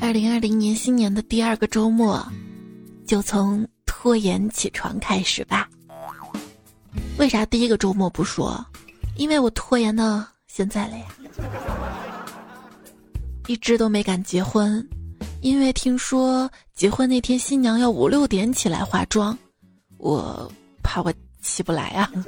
[0.00, 2.24] 二零二零年新年的第二个周末，
[3.06, 5.68] 就从拖延起床开始吧。
[7.18, 8.64] 为啥第一个周末不说？
[9.16, 11.04] 因为我拖延到现在了呀。
[13.46, 14.86] 一直都没敢结婚，
[15.40, 19.36] 因为听说结婚那天新娘要五六点起来化妆，
[19.98, 20.50] 我
[20.82, 22.10] 怕我起不来啊。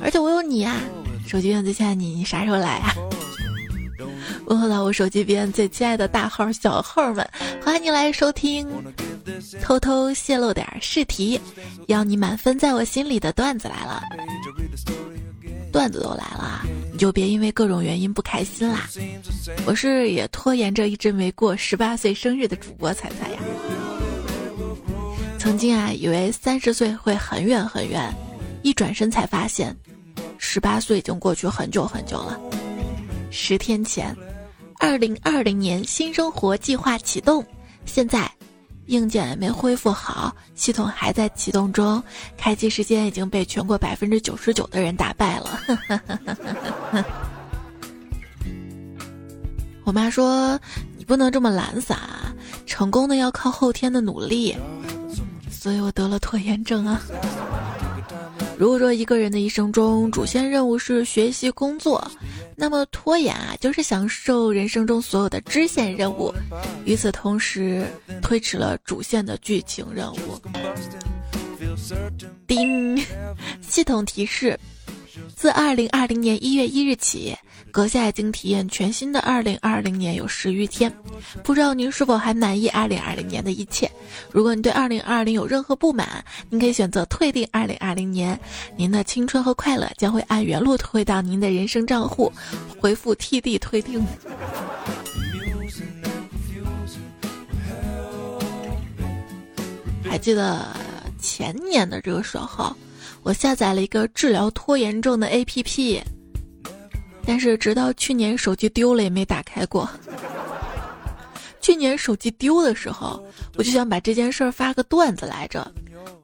[0.00, 0.80] 而且我有你呀，
[1.26, 2.94] 手机边最亲爱的你，你啥时候来啊？
[4.46, 7.28] 问候到我手机边最亲爱的大号小号们，
[7.62, 8.68] 欢迎你来收听。
[9.62, 11.40] 偷偷泄露点试题，
[11.86, 14.02] 要你满分在我心里的段子来了。
[15.72, 18.88] 段子都来了，你就别因为各种原因不开心啦。
[19.66, 23.38] 我是也拖延着一直没过十八岁生日的主播彩彩呀。
[25.38, 28.14] 曾经啊，以为三十岁会很远很远，
[28.62, 29.74] 一转身才发现，
[30.38, 32.38] 十八岁已经过去很久很久了。
[33.30, 34.16] 十天前。
[34.80, 37.42] 二零二零年新生活计划启动，
[37.86, 38.30] 现在
[38.86, 42.02] 硬件没恢复好，系统还在启动中，
[42.36, 47.04] 开机时间已经被全国百分之九十九的人打败了。
[49.84, 50.60] 我妈说
[50.98, 51.98] ：“你不能这么懒散，
[52.66, 54.54] 成功的要靠后天的努力。”
[55.48, 57.00] 所以我得了拖延症啊。
[58.56, 62.10] 如果说一个人的一生中主线任务是学习工作，
[62.56, 66.32] 那么拖延啊就是享受人生中所有的支线任务，
[66.84, 67.84] 与此同时
[68.22, 70.40] 推迟了主线的剧情任务。
[72.46, 72.96] 叮，
[73.60, 74.58] 系统提示：
[75.34, 77.36] 自二零二零年一月一日起。
[77.74, 80.96] 阁下已经体验全新的二零二零年有十余天，
[81.42, 83.90] 不知道您是否还满意二零二零年的一切？
[84.30, 88.38] 如果你对二零二零有任何不满，您可以选择退订二零二零年，
[88.76, 92.32] 您的青春和快乐将会按原路退回到您的人生账户。
[92.78, 94.06] 回复 TD 退订。
[100.04, 100.64] 还记得
[101.18, 102.72] 前年的这个时候，
[103.24, 106.00] 我下载了一个治疗拖延症的 APP。
[107.26, 109.88] 但是直到去年手机丢了也没打开过。
[111.60, 113.24] 去年手机丢的时候，
[113.56, 115.66] 我就想把这件事儿发个段子来着，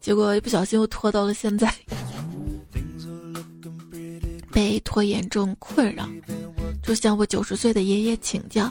[0.01, 1.73] 结果一不小心又拖到了现在。
[4.53, 6.07] 被拖延症困扰，
[6.83, 8.71] 就向我九十岁的爷爷请教：“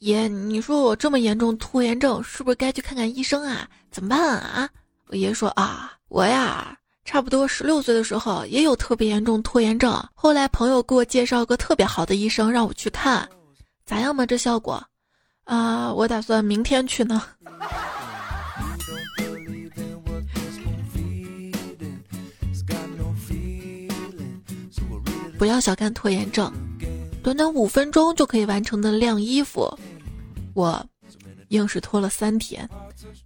[0.00, 3.66] 爷，你说我这么严重拖延症，是不是该去看看医生啊？
[3.90, 4.68] 怎么办啊？”
[5.08, 13.28] 我爷说：“啊，我呀。”差不多十六岁的时候也有特别严重拖延症，后来朋友给我介绍个特别好的医生让我去看，
[13.84, 14.82] 咋样嘛这效果？
[15.44, 17.22] 啊，我打算明天去呢。
[25.38, 26.52] 不要小看拖延症，
[27.20, 29.76] 短短五分钟就可以完成的晾衣服，
[30.54, 30.86] 我
[31.48, 32.68] 硬是拖了三天，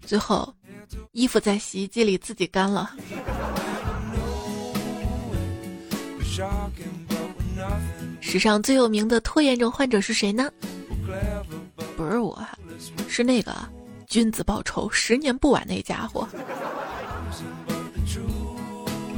[0.00, 0.50] 最后
[1.12, 2.90] 衣服在洗衣机里自己干了。
[8.20, 10.50] 史上最有名的拖延症患者是谁呢？
[11.96, 12.38] 不是我，
[13.08, 13.54] 是那个
[14.06, 16.28] 君子报仇，十年不晚那家伙。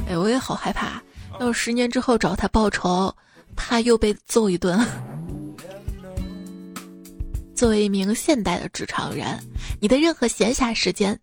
[0.07, 1.01] 哎，我也好害怕，
[1.39, 3.13] 要十年之后找他报仇，
[3.55, 4.79] 怕又被揍一顿。
[7.53, 9.37] 作为一名现代的职场人，
[9.81, 11.19] 你的任何闲暇时间。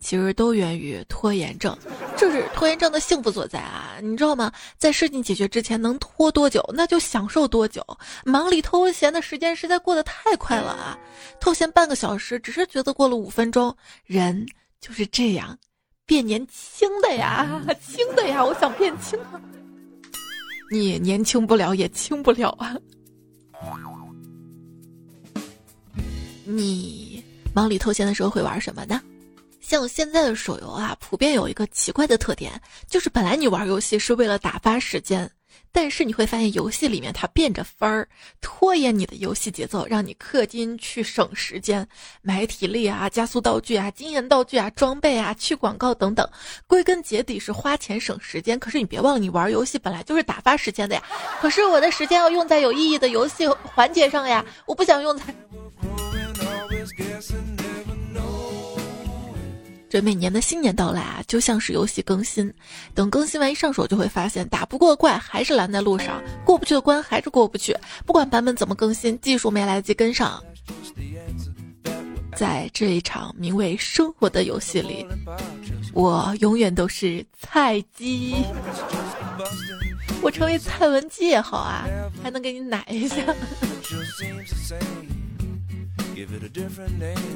[0.00, 1.76] 其实都源于拖延症，
[2.16, 3.98] 这是拖延症的幸福所在啊！
[4.02, 4.50] 你知道吗？
[4.78, 7.84] 在事情解决之前能拖多久，那就享受多久。
[8.24, 10.98] 忙里偷闲的时间实在过得太快了啊！
[11.38, 13.76] 偷闲半个小时，只是觉得过了五分钟。
[14.06, 14.46] 人
[14.80, 15.56] 就是这样，
[16.06, 18.42] 变年轻的呀，轻的呀！
[18.42, 19.18] 我想变轻，
[20.72, 22.74] 你年轻不了，也轻不了啊！
[26.46, 27.22] 你
[27.54, 29.00] 忙里偷闲的时候会玩什么呢？
[29.70, 35.30] 像现在的手游啊，普遍有一个奇怪的特点，就是本来你玩游戏是为了打发时间，
[35.70, 38.08] 但是你会发现游戏里面它变着法儿
[38.40, 41.86] 拖延你的游戏节奏，让你氪金去省时间，
[42.20, 46.28] 买体力啊、加速道具啊、经验道具啊、装备啊、去广告等等，
[46.66, 48.58] 归根结底是花钱省时间。
[48.58, 51.02] 可是你别忘了，你玩游戏本来就是打发时间的呀。
[51.40, 55.32] 可是我的时间要用在有意义的游戏环节上呀，我不想用在。
[59.90, 62.50] 这每年的新年到来啊，就像是游戏更新。
[62.94, 67.76] 等更新完一上手，就会发现打不过怪还是拦在路上，过不去的关还是过不去。
[68.06, 70.40] 不管版本怎么更新，技术没来得及跟上。
[72.36, 75.04] 在这一场名为生活的游戏里，
[75.92, 78.36] 我永远都是菜鸡。
[80.22, 81.84] 我成为蔡文姬也好啊，
[82.22, 83.16] 还能给你奶一下。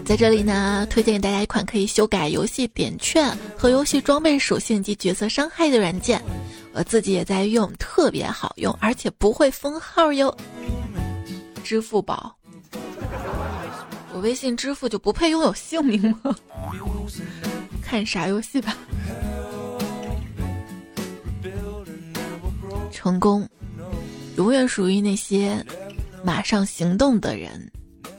[0.05, 6.23] 在这里呢，推荐给大家一款可以修改游戏点券和游戏装备属性及角色伤害的软件，
[6.73, 10.37] 我自己也在用，特别好用，而且不会封号哟。
[11.63, 12.37] 支付宝，
[14.13, 16.37] 我微信支付就不配拥有姓名吗？
[17.83, 18.77] 看啥游戏吧。
[22.91, 23.49] 成功，
[24.37, 25.65] 永远属于那些
[26.23, 27.71] 马上行动的人。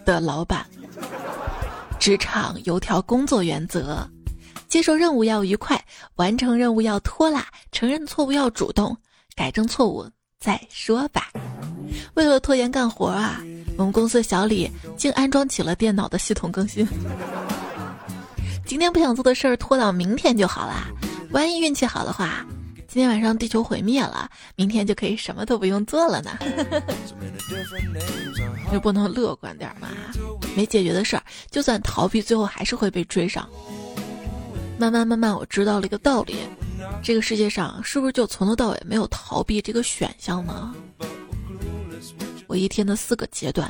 [0.06, 0.66] 的老板，
[2.00, 4.08] 职场有条工作原则：
[4.70, 5.84] 接受任务要愉快，
[6.16, 8.96] 完成任务要拖拉，承认错误要主动，
[9.36, 10.08] 改正错误
[10.40, 11.32] 再说吧。
[12.14, 13.42] 为了拖延干活啊，
[13.78, 16.88] 我们公司小李竟安装起了电脑的系统更新。
[18.66, 20.88] 今天不想做的事儿拖到明天就好啦，
[21.32, 22.46] 万一运气好的话。
[22.96, 26.32] 今天晚上地球毁灭了，明天就可以什么都不用做了呢。
[28.72, 29.90] 就不能乐观点吗？
[30.56, 33.50] 没解决的事儿，就算逃避，最后还是会被追上。
[34.78, 36.38] 慢慢慢慢，我知道了一个道理：
[37.04, 40.74] 这个世界上是不是就从头到尾没有逃避这个选项呢？
[42.48, 43.70] 我一天的四个阶段，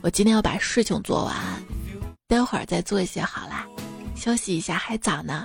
[0.00, 1.36] 我今天要把事情做完，
[2.26, 3.66] 待会儿再做一些好啦，
[4.16, 5.44] 休息一下还早呢。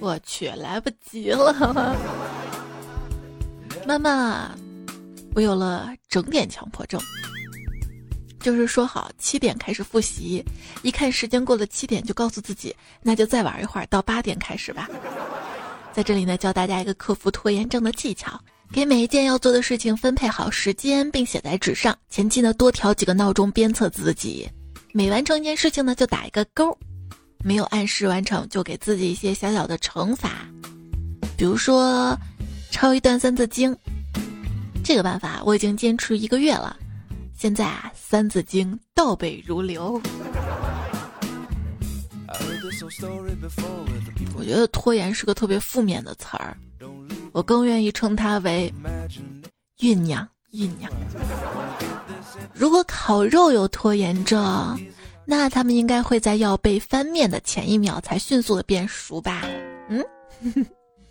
[0.00, 1.96] 我去，来不及了。
[3.88, 4.54] 慢慢啊，
[5.34, 7.00] 我有了整点强迫症，
[8.38, 10.44] 就是说好七点开始复习，
[10.82, 14.90] 一看时间过了七点，就告诉自己那就再玩一会儿，到八点开始吧。
[15.90, 18.38] 在这里呢，教大家一个克服拖延症的技巧：
[18.70, 21.96] 给每一件要做的事情分配好时间，并写在纸上。
[22.10, 24.46] 前期呢，多调几个闹钟鞭策自己，
[24.92, 26.76] 每完成一件事情呢，就打一个勾；
[27.42, 30.46] 没有按时完成，就给自己一些小小的惩罚，
[31.38, 32.14] 比如说。
[32.78, 33.74] 抄一段《三字经》，
[34.84, 36.76] 这个办法我已经坚持一个月了。
[37.36, 40.00] 现在啊，《三字经》倒背如流。
[44.36, 46.56] 我觉得拖延是个特别负面的词儿，
[47.32, 48.72] 我更愿意称它为
[49.80, 50.24] 酝酿。
[50.52, 50.88] 酝酿。
[52.54, 54.78] 如果烤肉有拖延症，
[55.24, 59.42] 那他们应该会在要被翻面的前一秒才迅速的变熟吧？
[59.88, 60.00] 嗯。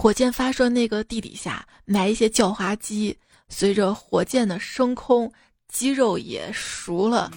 [0.00, 3.18] 火箭发射那个地底下埋一些叫花鸡，
[3.48, 5.28] 随着火箭的升空，
[5.66, 7.28] 鸡肉也熟了。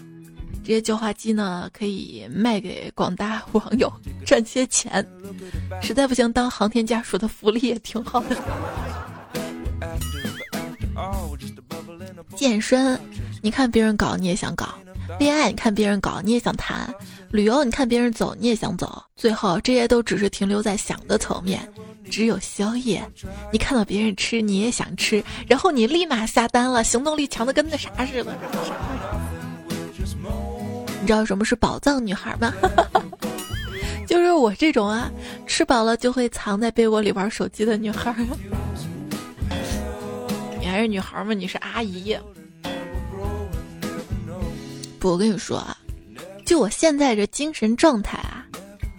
[0.63, 3.92] 这些叫花鸡呢，可以卖给广大网友
[4.28, 5.04] 赚些钱。
[5.81, 8.38] 实在不行，当航天家属的福利也挺好的。
[12.38, 13.02] 健身，
[13.42, 14.68] 你看别人搞，你也想搞；
[15.18, 16.88] 恋爱，你看别人搞，你也想谈；
[17.31, 19.02] 旅游，你看别人走，你也想走。
[19.16, 21.68] 最后，这些都只是停留在想的层面。
[22.12, 23.02] 只有宵夜，
[23.52, 28.38] 你看到别人吃，你也想吃，然后你立马下单了，行动力强的跟那啥似的。
[31.00, 32.53] 你知道什么是宝藏女孩吗？
[34.06, 35.10] 就是我这种啊，
[35.48, 38.13] 吃饱了就会藏在被窝里玩手机的女孩。
[40.60, 41.34] 你还是女孩吗？
[41.34, 42.15] 你是阿姨。
[45.00, 45.75] 不，我跟你说啊，
[46.46, 48.46] 就我现在这精神状态啊，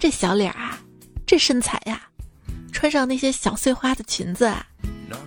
[0.00, 0.81] 这小脸啊，
[1.26, 2.00] 这身材呀。
[2.83, 4.67] 穿上那些小碎花的裙子啊，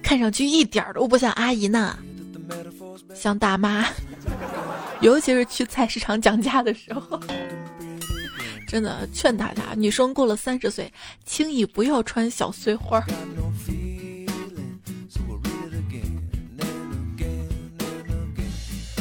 [0.04, 1.98] 看上去一点都不像阿姨呢，
[3.16, 3.88] 像大妈。
[5.00, 7.18] 尤其是去菜市场讲价的时候，
[8.68, 10.92] 真的劝大家，女生过了三十岁，
[11.26, 13.02] 轻易不要穿小碎花。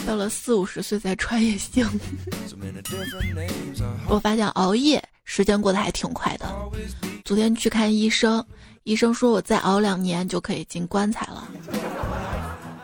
[0.06, 1.84] 到了四五十岁再穿也行。
[4.08, 6.46] 我发现熬夜时间过得还挺快的。
[7.24, 8.44] 昨天去看医生，
[8.82, 11.48] 医生说我再熬两年就可以进棺材了。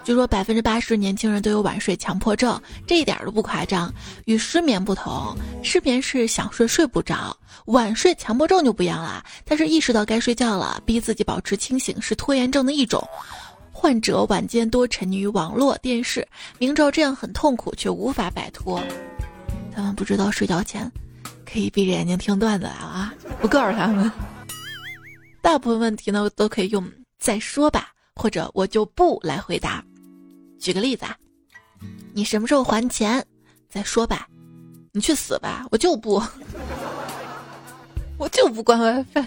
[0.02, 3.92] 据说百分之八十年轻人都有晚睡强迫症，这一点都不夸张。
[4.24, 9.22] 与失眠不同，失眠是想睡睡不着，晚睡强迫症就不一样了。
[9.44, 13.06] 他是意识到该睡觉了，逼自己保持清醒，是拖延症的一种。
[13.70, 16.26] 患者晚间多沉溺于网络、电视，
[16.58, 18.82] 明知道这样很痛苦，却无法摆脱。
[19.70, 20.90] 他们不知道睡觉前
[21.44, 23.12] 可以闭着眼睛听段子啊！
[23.42, 24.10] 不告诉他们。
[25.42, 29.84] 大部分问题呢，都可以用“再说吧”或者“我就不”来回答。
[30.58, 31.16] 举个例子啊，
[32.12, 33.24] 你什么时候还钱？
[33.68, 34.26] 再说吧。
[34.92, 35.64] 你去死吧！
[35.70, 36.20] 我就不，
[38.18, 39.24] 我就不关 WiFi。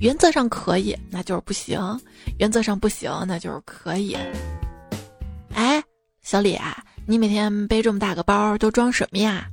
[0.00, 1.96] 原则上可以，那就是不行；
[2.38, 4.16] 原则上不行，那就是可以。
[5.54, 5.80] 哎，
[6.20, 9.48] 小李啊，你每天背这么大个包都装什么呀？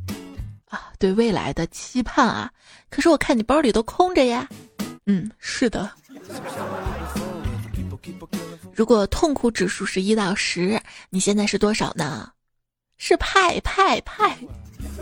[0.70, 2.52] 啊，对未来的期盼啊！
[2.90, 4.50] 可是我看你包里都空着呀。
[5.08, 5.90] 嗯，是的。
[8.74, 12.30] 如果痛苦指数是一到十，你现在是多少呢？
[12.98, 14.38] 是派派派。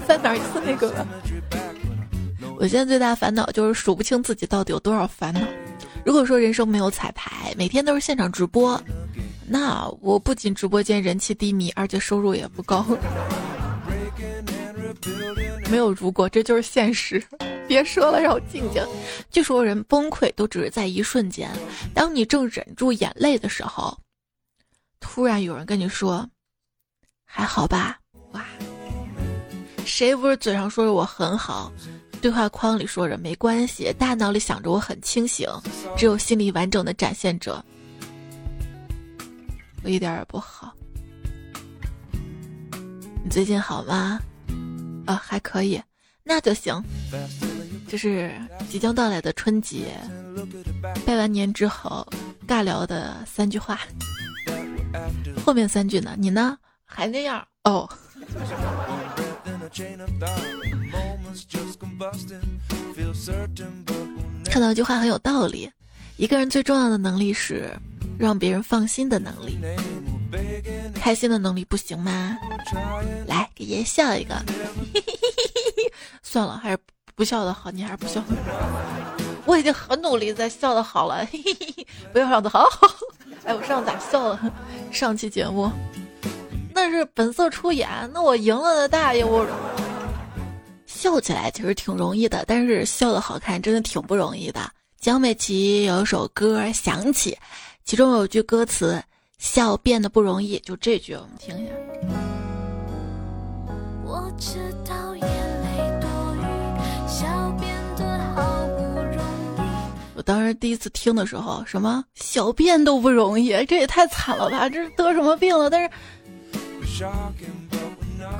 [0.07, 1.07] 在哪一次那个了？
[2.57, 5.41] 我现在最大烦恼就是数不清自己到底有多少烦恼。
[6.05, 8.81] 如果说人生没有彩排，每天都是现场直播，
[9.47, 12.85] 那我不仅直播间人气低迷，而且收入也不高。
[15.69, 17.23] 没有如果，这就是现实。
[17.67, 18.85] 别说了，让我静静。
[19.31, 21.49] 据说人崩溃都只是在一瞬间，
[21.93, 23.97] 当你正忍住眼泪的时候，
[24.99, 26.29] 突然有人跟你说
[27.25, 27.97] ：“还好吧？”
[28.33, 28.45] 哇！
[29.83, 31.71] 谁不是嘴上说着我很好，
[32.21, 35.49] 对话框里说着没关系，大脑里想着我很清醒，
[35.97, 37.63] 只有心里完整的展现着，
[39.83, 40.71] 我一点也不好。
[43.23, 44.19] 你最近好吗？
[45.05, 45.81] 啊，还可以，
[46.23, 46.83] 那就行。
[47.87, 48.31] 这是
[48.69, 49.95] 即将到来的春节，
[51.05, 52.07] 拜完年之后
[52.47, 53.79] 尬聊的三句话，
[55.45, 56.15] 后面三句呢？
[56.17, 56.57] 你呢？
[56.83, 57.87] 还那样哦。
[64.45, 65.69] 看到一句话很有道理，
[66.17, 67.71] 一个人最重要的能力是
[68.17, 69.57] 让别人放心的能力，
[70.93, 72.37] 开心的能力不行吗？
[73.27, 74.35] 来给爷笑一个，
[76.23, 76.77] 算了，还是
[77.15, 78.23] 不笑的好，你还是不笑。
[79.45, 81.27] 我已经很努力在笑的好了，
[82.11, 82.67] 不要笑的好。
[83.43, 84.53] 哎，我上咋笑了？
[84.91, 85.71] 上期节目。
[86.73, 89.47] 那是本色出演，那我赢了的大爷，我
[90.85, 94.69] 笑起来其实挺容易的，但是笑的好看真的挺不容易的。
[94.99, 97.31] 江美琪有一首歌《想起》，
[97.85, 99.01] 其中有句歌词
[99.45, 101.71] “笑变得不容易”，就这句，我们听一下。
[104.03, 106.41] 我知道眼泪多余，
[107.07, 108.41] 笑变得好
[108.75, 109.59] 不容易。
[110.15, 114.67] 我当时第一次听的时候，什么小便都不容易，这也太惨了吧？
[114.67, 115.69] 这是得什么病了？
[115.69, 115.89] 但是。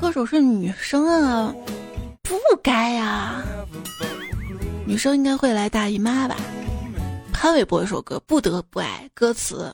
[0.02, 1.54] 歌手是女生啊，
[2.24, 3.44] 不该呀。
[4.88, 6.36] 女生应该会来大姨妈吧？
[7.32, 9.72] 潘玮柏一首歌《不得不爱》，歌词。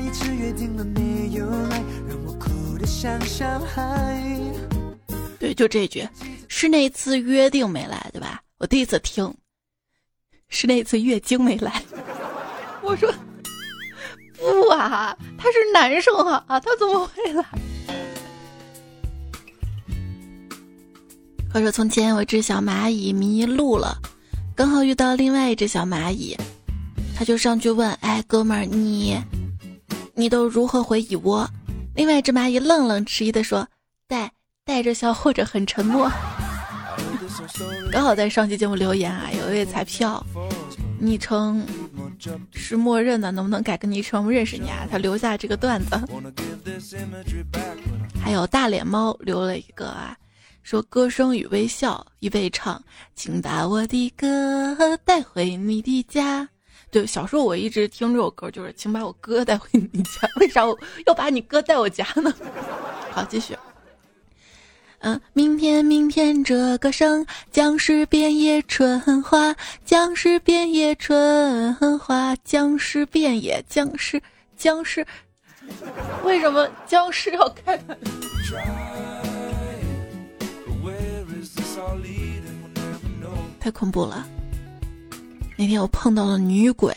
[0.00, 4.40] 一次约定了没有来，让我哭得像小孩
[5.38, 6.08] 对，就这句，
[6.48, 8.42] 是那次约定没来，对吧？
[8.58, 9.32] 我第一次听，
[10.48, 11.82] 是那次月经没来。
[12.82, 13.12] 我说。
[14.38, 17.44] 不啊，他是男生啊，他怎么会来？
[21.52, 23.98] 话说从前有一只小蚂蚁迷路了，
[24.56, 26.34] 刚好遇到另外一只小蚂蚁，
[27.14, 29.20] 他就上去问：“哎，哥们儿，你
[30.14, 31.48] 你都如何回蚁窝？”
[31.94, 33.66] 另外一只蚂蚁愣愣迟疑的说
[34.06, 34.30] ：“带
[34.64, 36.10] 带着笑或者很沉默。”
[37.90, 40.24] 刚好在上期节目留言啊，有一位彩票。
[41.02, 41.64] 昵称
[42.52, 44.26] 是默认的，能不能改个昵称？
[44.26, 44.86] 我认识你啊！
[44.90, 45.98] 他留下这个段子。
[48.22, 50.14] 还有大脸猫留了一个啊，
[50.62, 52.82] 说歌声与微笑，一味唱，
[53.14, 56.46] 请把我的歌带回你的家。
[56.90, 60.28] 对，小时候我一直听这首歌，就是请把我哥带回你家。
[60.40, 62.34] 为啥我要把你哥带我家呢？
[63.12, 63.56] 好，继续。
[64.98, 69.54] 嗯，明天，明天，这个声将是遍野春花，
[69.84, 74.20] 将是遍野春花，将是遍野，将是，
[74.56, 75.06] 将是。
[76.24, 77.96] 为什么僵尸要开门？
[83.60, 84.26] 太恐怖了！
[85.60, 86.90] 那天我碰到了女鬼，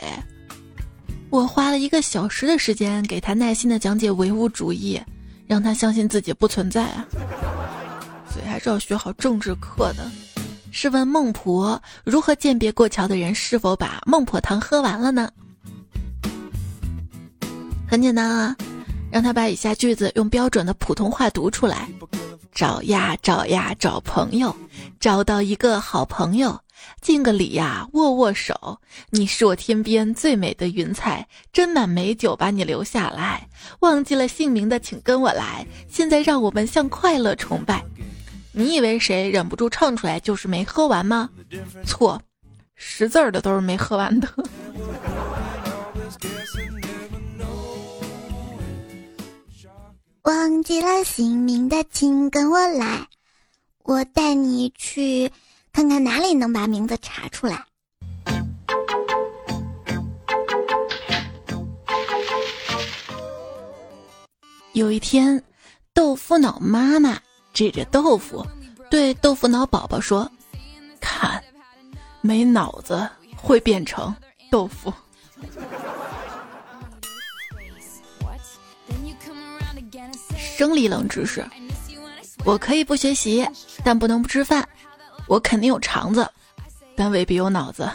[1.29, 4.98] 我花了一个小时的时间给她耐心的讲解唯物主义，
[5.46, 7.05] 让她相信自己不存在啊。
[8.32, 10.10] 所以还是要学好政治课的。
[10.72, 15.29] 试问孟婆如何鉴别过桥的人是否把孟婆汤喝完了呢？
[17.86, 18.55] 很简单啊，
[19.12, 21.89] 让他把以下句子用标准的普通话读出来：
[22.53, 24.55] 找呀找呀找朋友，
[25.01, 26.58] 找到一个好朋友，
[27.01, 28.79] 敬个礼呀握握手。
[29.09, 33.47] 你是我天边最美的云彩，斟满美酒把你留下来。
[33.79, 35.65] 忘记了姓名的请跟我来。
[35.89, 37.83] 现在让我们向快乐崇拜。
[38.51, 41.29] 你以为谁忍不住唱出来就是没喝完吗？
[41.85, 42.21] 错，
[42.75, 44.29] 识字儿的都是没喝完的。
[50.23, 53.07] 忘记了姓名的，请跟我来，
[53.83, 55.29] 我带你去
[55.74, 57.65] 看看哪里能把名字查出来。
[64.74, 65.44] 有一天，
[65.94, 67.20] 豆腐脑妈妈
[67.53, 68.46] 指着豆腐，
[68.88, 70.32] 对豆腐脑宝宝说
[71.01, 71.44] ：“看，
[72.22, 74.15] 没脑子会变成
[74.51, 74.94] 豆腐。”
[80.38, 81.44] 生理冷知识：
[82.46, 83.48] 我可以不学习，
[83.84, 84.63] 但不能不吃饭；
[85.27, 86.30] 我肯定有肠子，
[86.96, 87.86] 但未必有脑子；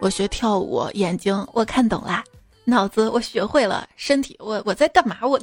[0.00, 2.22] 我学跳舞，眼睛我看懂啦。
[2.64, 5.16] 脑子我学会了，身体我我在干嘛？
[5.22, 5.40] 我，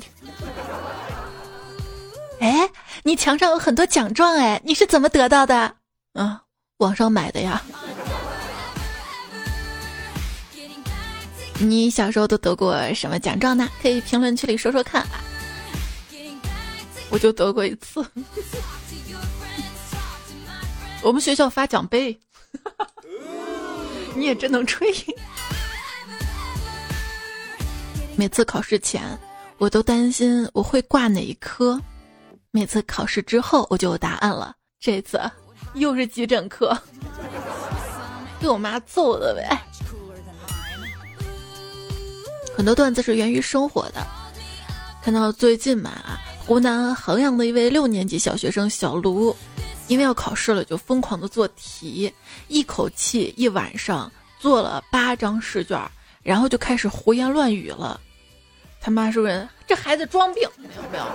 [2.39, 2.69] 哎，
[3.03, 5.75] 你墙上有很多奖状哎，你是怎么得到的？
[6.13, 6.43] 啊，
[6.77, 7.61] 网上买的呀。
[11.59, 13.67] 你小时候都得过什么奖状呢？
[13.81, 15.19] 可以评论区里说说看啊。
[17.09, 18.05] 我就得过一次，
[21.07, 22.19] 我们学校发奖杯，
[24.13, 24.93] 你也真能吹。
[28.17, 29.17] 每次考试前，
[29.57, 31.79] 我都担心我会挂哪一科。
[32.51, 34.53] 每次考试之后，我就有答案了。
[34.81, 35.17] 这次
[35.75, 36.77] 又是急诊科，
[38.41, 39.57] 被我妈揍的呗。
[42.53, 44.05] 很多段子是源于生活的。
[45.01, 49.33] 看到最近嘛，湖南衡阳的一位六年级小学生小卢，
[49.87, 52.13] 因为要考试了，就疯狂的做题，
[52.47, 55.79] 一口气一晚上做了八张试卷，
[56.23, 57.99] 然后就开始胡言乱语了。
[58.79, 59.27] 他妈说
[59.67, 61.05] ：“这孩子装病，没有没有。”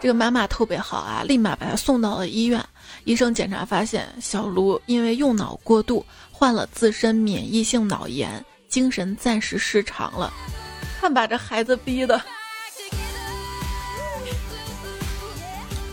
[0.00, 2.64] 这个妈妈特别好啊，立马把他送到了医院。
[3.04, 10.32] 医生检查发现，小卢因为用脑过度，患了自身免疫性脑炎，精神暂时失常了。
[11.00, 12.20] 看把这孩子逼的，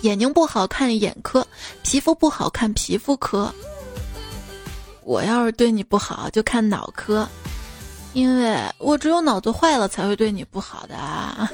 [0.02, 1.46] 眼睛不好看眼科，
[1.84, 3.54] 皮肤不好看皮肤科。
[5.04, 7.28] 我要是对你不好，就看脑科。
[8.14, 10.96] 因为我只有脑子坏了才会对你不好的。
[10.96, 11.50] 啊。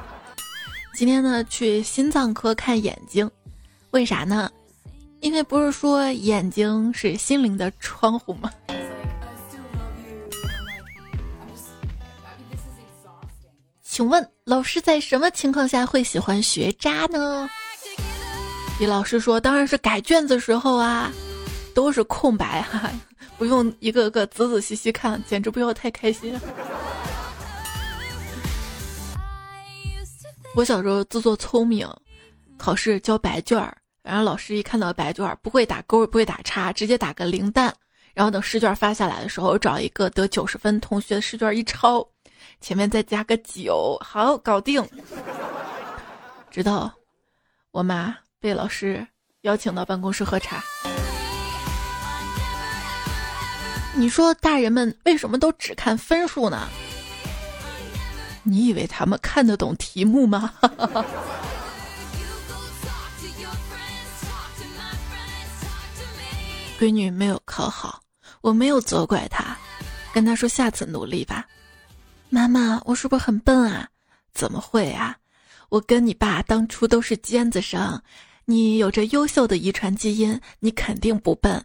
[0.94, 3.30] 今天呢，去心脏科看眼睛，
[3.90, 4.50] 为啥呢？
[5.20, 8.50] 因为不是说眼睛是心灵的窗户吗？
[13.90, 17.50] 请问老师在什么情况下会喜欢学渣呢？
[18.78, 21.10] 李老师说，当然是改卷子时候啊，
[21.74, 22.88] 都是空白哈。
[23.36, 26.38] 不用一个个仔仔细细看，简直不要太开心。
[30.54, 31.84] 我小时候自作聪明，
[32.56, 37.74] 考试交白卷儿，然后老师一看到白卷儿不会打勾，不会打叉，直接打个零蛋。
[38.14, 42.06] 然后等试卷发下来的时候，找一个得九十分同学的试卷一抄，
[42.60, 44.86] 前面再加个九，好搞定。
[46.50, 46.92] 直到
[47.70, 49.06] 我妈被老师
[49.42, 50.62] 邀请到办公室喝茶。
[53.94, 56.68] 你说大人们为什么都只看分数呢？
[58.42, 60.52] 你以为他们看得懂题目吗？
[66.78, 68.00] 闺女没有考好，
[68.40, 69.56] 我没有责怪她，
[70.14, 71.46] 跟她说下次努力吧。
[72.30, 73.88] 妈妈，我是不是很笨啊？
[74.32, 75.16] 怎么会啊？
[75.68, 78.00] 我跟你爸当初都是尖子生，
[78.44, 81.64] 你有着优秀的遗传基因，你肯定不笨。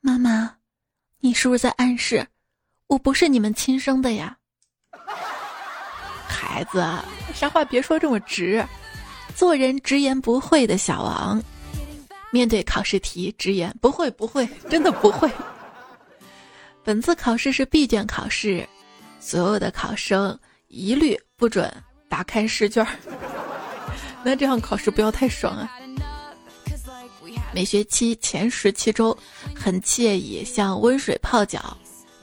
[0.00, 0.52] 妈妈。
[1.20, 2.24] 你是不是在暗示，
[2.86, 4.36] 我不是你们亲生的呀？
[6.28, 6.84] 孩子，
[7.34, 8.64] 啥话别说这么直。
[9.34, 11.42] 做人直言不讳的小王，
[12.30, 15.28] 面对考试题直言不会，不会，真的不会。
[16.84, 18.68] 本次考试是闭卷考试，
[19.26, 21.68] 所有的考生一律不准
[22.08, 22.86] 打开试卷。
[24.22, 25.68] 那这样考试不要太爽啊。
[27.52, 29.16] 每学期前十七周
[29.52, 31.76] 很惬意，像温水泡脚；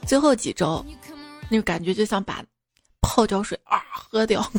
[0.06, 0.82] 最后几周，
[1.50, 2.42] 那个感觉就像把
[3.02, 4.50] 泡脚水啊喝掉。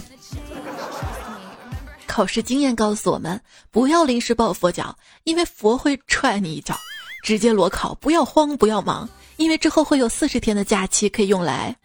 [2.06, 6.78] 考试经验告诉我们，不要临时抱佛脚，因为佛会踹你一脚，
[7.24, 7.96] 直接裸考。
[7.96, 11.76] 不要慌，不要忙，因为之后会有四十天的假期可以用来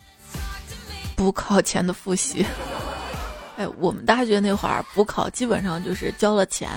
[1.21, 2.47] 补考前的复习。
[3.59, 6.71] 哎，我们大学那会儿补考基本上就是交了钱。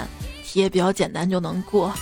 [0.44, 1.94] 题也比较简单就能过。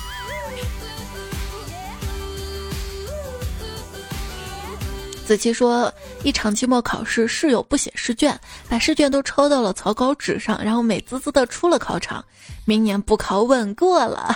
[5.23, 8.35] 子期说，一场期末考试，室友不写试卷，
[8.67, 12.25] 把试卷都抄到了草稿纸上，然后美滋滋的出了考场。
[12.65, 14.35] 明年补考稳过了，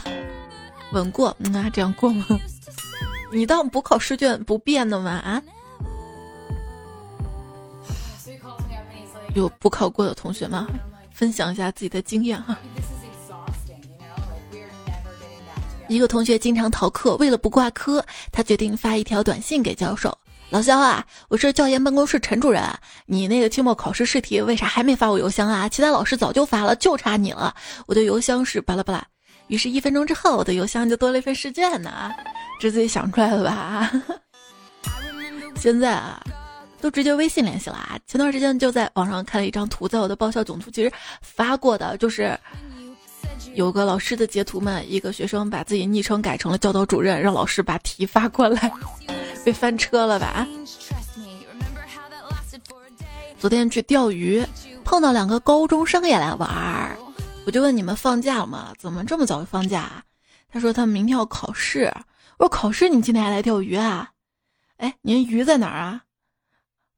[0.92, 2.28] 稳过，那这样过吗？
[3.34, 5.10] 你当补考试卷不变的吗？
[5.10, 5.42] 啊？
[9.36, 10.66] 有补考过的同学们，
[11.12, 12.58] 分享一下自己的经验哈。
[15.88, 20.18] 一个同学经常逃课，为了不挂科，他决定发一条短信给教授
[20.50, 22.64] ：“老肖啊，我是教研办公室陈主任，
[23.06, 25.68] 你那个期末考试试题为啥还没发我邮箱啊？
[25.68, 27.54] 其他老师早就发了，就差你了。
[27.86, 29.06] 我的邮箱是巴拉巴拉。”
[29.48, 32.10] 于是，一分钟之后，我的邮箱就多了一份试卷呢，
[32.60, 33.92] 这自己想出来的吧？
[35.60, 36.24] 现在啊，
[36.82, 37.98] 都直接微信联系了啊。
[38.06, 42.38] 前段时间就在网上看了一张图，在我的爆笑总图其实发过的，就是
[43.54, 48.72] 有个老师的截图嘛，一个学生把自己昵称改成了教导主任，让老师把题发过来，
[49.44, 50.48] 被翻车了吧？
[53.38, 54.44] 昨天去钓鱼，
[54.84, 56.98] 碰到两个高中生也来玩儿。
[57.46, 58.74] 我就问你们放假了吗？
[58.80, 60.04] 怎么这么早就放假？
[60.52, 61.94] 他说他们明天要考试。
[62.38, 64.10] 我说考试你今天还来钓鱼啊？
[64.78, 66.02] 哎，您鱼在哪儿啊？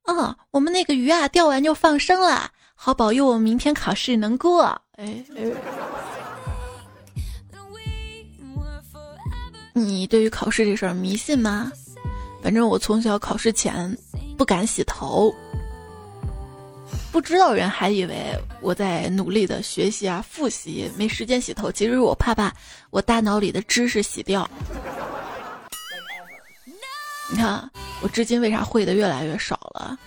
[0.07, 4.63] 嗯，我们那个鱼啊，钓完就放生了，好保佑我们明天考试能过。
[4.95, 5.51] 哎哎，
[9.73, 11.71] 你对于考试这事儿迷信吗？
[12.41, 13.95] 反正我从小考试前
[14.37, 15.33] 不敢洗头。
[17.11, 18.15] 不知道人还以为
[18.61, 21.71] 我在努力的学习啊复习，没时间洗头。
[21.71, 22.53] 其实我怕把
[22.91, 24.49] 我大脑里的知识洗掉。
[27.29, 27.69] 你看
[28.01, 29.97] 我至今为啥会的越来越少了？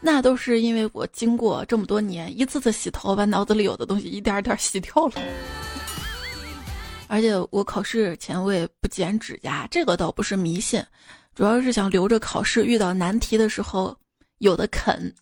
[0.00, 5.14] 那都是因为我经过这么多年一次次洗头，把脑子里有的东西一点点洗掉了。
[7.08, 10.80] 而且我考试前我也不剪指甲，这个倒不是迷信，
[11.34, 13.96] 主要是想留着考试遇到难题的时候
[14.38, 15.12] 有的啃。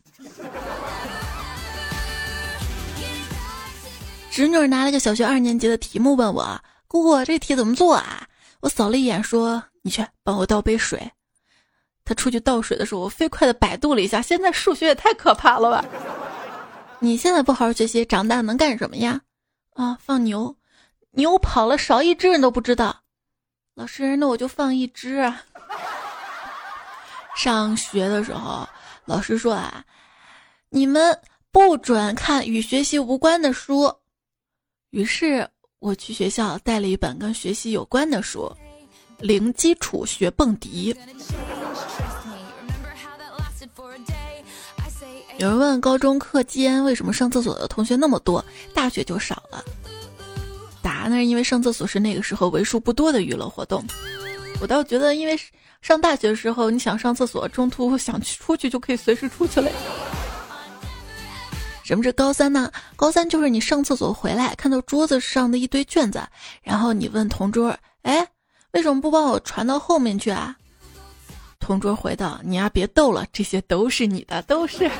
[4.30, 8.26] 侄女拿了个小学二年级的题目问我：“姑姑，这题怎么做啊？”
[8.60, 11.00] 我扫了一眼，说：“你去帮我倒杯水。”
[12.06, 14.22] 他出去倒水的时候，我飞快的百度了一下。
[14.22, 15.84] 现在数学也太可怕了吧！
[17.00, 19.20] 你现在不好好学习，长大能干什么呀？
[19.74, 20.56] 啊，放牛，
[21.10, 23.02] 牛跑了少一只人都不知道。
[23.74, 25.42] 老师，那我就放一只啊。
[27.36, 28.66] 上学的时候，
[29.04, 29.84] 老师说啊，
[30.70, 33.92] 你们不准看与学习无关的书。
[34.90, 35.46] 于是
[35.80, 38.50] 我去学校带了一本跟学习有关的书，
[39.20, 40.94] 《零基础学蹦迪》。
[45.38, 49.62] 有人问高中课间为什么上厕所的同学那么多，大学就少了？
[50.80, 53.84] 答案是因为上厕所是那个时候为数不多的娱乐活动。
[54.60, 55.38] 我倒觉得，因为
[55.82, 59.70] 上大学的时候，你想上厕所，中途想去出去就可以随时出去了。
[61.84, 62.72] 什么是高三呢？
[62.96, 66.20] 高三就是你上厕所回来，看到桌子上的一堆卷子，
[66.62, 68.26] 然后你问同桌：“哎，
[68.76, 70.54] 为什么不帮我传到后面去啊？”
[71.58, 74.90] 同桌回道：“你呀，别逗了，这些都是你的，都是。”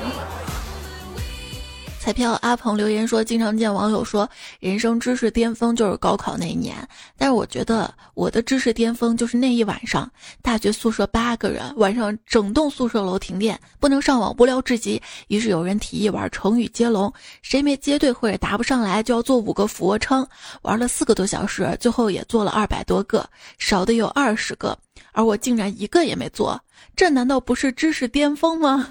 [2.06, 6.76] 彩票阿鹏留言说：“经常见网友说，人生知识巅峰就是高考那一年。
[7.18, 10.08] 但是我觉得我的知识巅峰就是那一晚上，
[10.40, 15.02] 大学宿舍八个人，晚上整栋宿舍楼停电，不能上网，无聊至极。
[15.26, 20.24] 于是有人提议玩成语接龙，谁没接对或者答不上来，就要做五个俯卧撑。
[20.62, 24.78] 玩了四个多小时，最后也做了二百多个，少的有二十个，
[25.10, 26.60] 而我竟然一个也没做。
[26.94, 28.88] 这难道不是知识巅峰吗？”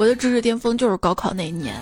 [0.00, 1.78] 我的知识巅峰就是高考那一年，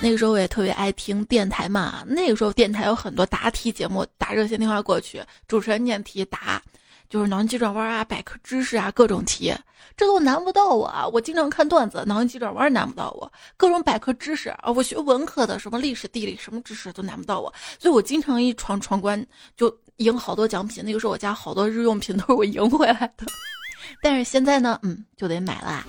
[0.00, 2.02] 那个时候我也特别爱听电台嘛。
[2.06, 6.62] 那个时候电台有很多答题节目，打热线电话过去，主持人念题答，
[7.10, 9.54] 就是脑筋急转弯啊、百科知识啊各种题，
[9.94, 10.90] 这都难不到我。
[11.12, 19.22] 我经常看段子，脑筋急转弯难不到我，各种百科知识啊，我学文科的，什么历史、地理什么知识都难不到我，所以我经常一闯闯关
[19.54, 20.82] 就赢好多奖品。
[20.82, 23.26] 那个时候我家好多日用品都是我赢回来的，
[24.00, 25.86] 但是现在呢，嗯，就得买啦。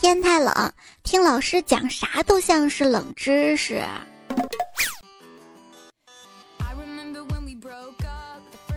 [0.00, 3.82] 天太冷，听老师讲啥都像是冷知识。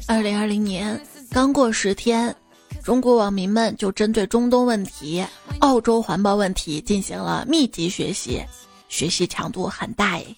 [0.06, 2.36] 二零二零年刚过十天，
[2.84, 5.26] 中国网民们就针对中东问题、
[5.60, 8.44] 澳洲环保问题进行了密集学习，
[8.90, 10.36] 学习强度很大诶。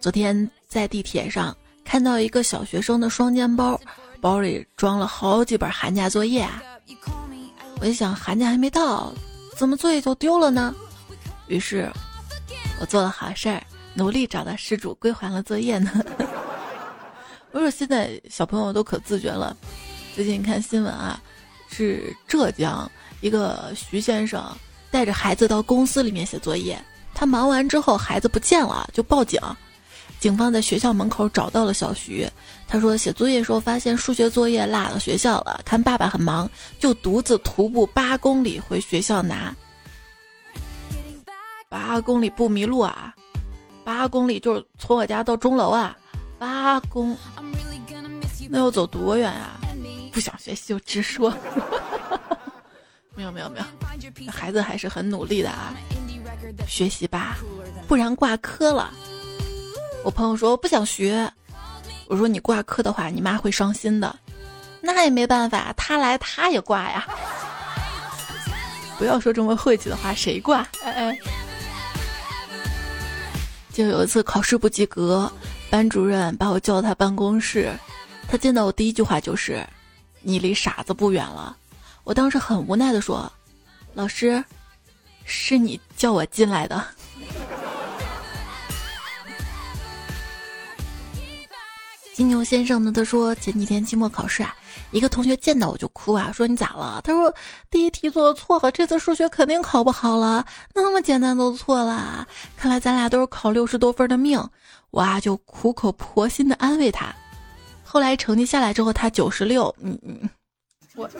[0.00, 3.80] 昨天在地铁上看到一个小学生的双肩包，
[4.20, 6.60] 包里装了好几本寒假作业啊！
[7.80, 9.14] 我一想，寒假还没到。
[9.56, 10.74] 怎么作业就丢了呢？
[11.46, 11.90] 于是，
[12.80, 13.62] 我做了好事儿，
[13.94, 15.90] 努力找到失主归还了作业呢。
[17.52, 19.56] 我说现在小朋友都可自觉了。
[20.14, 21.20] 最近看新闻啊，
[21.68, 22.90] 是浙江
[23.20, 24.44] 一个徐先生
[24.90, 26.80] 带着孩子到公司里面写作业，
[27.14, 29.40] 他忙完之后孩子不见了，就报警。
[30.20, 32.26] 警方在学校门口找到了小徐，
[32.66, 39.54] 他说写作业时候发现数学作业落了学校了，看爸爸很忙，就独自徒步八公里回学校拿。
[41.68, 43.14] 八公里不迷路啊，
[43.84, 45.96] 八公里就是从我家到钟楼啊，
[46.38, 47.16] 八公，
[48.48, 49.60] 那要走多远啊？
[50.12, 51.36] 不想学习就直说。
[53.16, 53.64] 没有没有没有，
[54.30, 55.74] 孩子还是很努力的啊，
[56.66, 57.36] 学习吧，
[57.86, 58.92] 不然挂科了。
[60.04, 61.32] 我朋友说不想学，
[62.08, 64.14] 我说你挂科的话，你妈会伤心的。
[64.82, 67.06] 那也没办法，他来他也挂呀。
[68.98, 70.58] 不要说这么晦气的话，谁挂？
[70.82, 71.18] 哎哎。
[73.72, 75.32] 就有一次考试不及格，
[75.70, 77.72] 班主任把我叫到他办公室，
[78.28, 79.66] 他见到我第一句话就是
[80.20, 81.56] ：“你离傻子不远了。”
[82.04, 83.32] 我当时很无奈的说
[83.94, 84.44] ：“老师，
[85.24, 86.84] 是你叫我进来的。”
[92.14, 92.92] 金牛先生呢？
[92.92, 94.54] 他说前几天期末考试啊，
[94.92, 97.00] 一个同学见到我就哭啊，说你咋了？
[97.02, 97.34] 他说
[97.68, 102.24] 第一题做错了，这次数学肯定考不好了，那么简单都错了，
[102.56, 104.40] 看来咱俩都是考六十多分的命。
[104.90, 107.12] 我啊就苦口婆心的安慰他。
[107.82, 110.30] 后来成绩下来之后，他九十六，嗯嗯，
[110.94, 111.10] 我。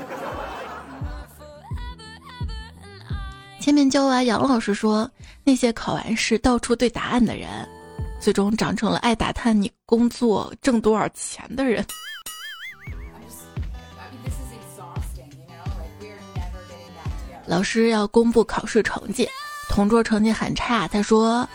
[3.59, 5.11] 前面教完，杨老师说
[5.43, 7.69] 那些考完试到处对答案的人。
[8.25, 11.85] 最终长成了爱打探你工作挣多少钱的人。
[17.45, 19.29] 老师要公布考试成绩，
[19.69, 21.47] 同桌成绩很差，他说：“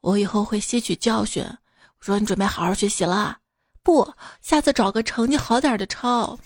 [0.00, 1.42] 我以后会吸取教训。”
[1.98, 3.36] 我说：“你准备好好学习了？”
[3.82, 4.08] 不，
[4.40, 6.38] 下次找个成绩好点的抄。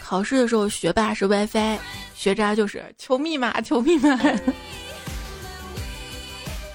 [0.00, 1.76] 考试的时候，学霸是 WiFi，
[2.14, 4.16] 学渣就是求密码，求密码。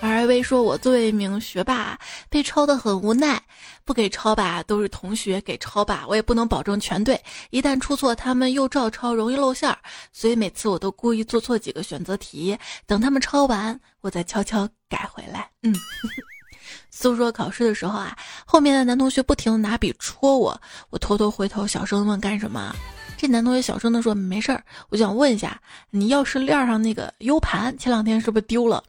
[0.08, 1.98] 而薇说：“我作为一名学霸，
[2.30, 3.42] 被抄的很无奈。
[3.86, 7.20] 不给抄吧，都是同学；给抄吧，我也不能保证全对。
[7.52, 9.78] 一旦出错，他们又照抄，容易露馅儿。
[10.12, 15.74] 所以每次我都故意做错几个选择题，等他们抄完，我再悄悄改回来。”嗯。
[16.92, 22.76] 诉说考试的时候啊，后面的男同学不停的拿笔戳我，我偷偷回头小声问干什么。
[23.18, 25.60] 这男同学小声的说：“没事儿，我想问一下，
[25.92, 28.84] 你钥匙链上那个 U 盘前两天是不是丢了？”